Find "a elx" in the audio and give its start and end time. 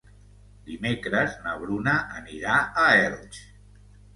2.85-3.45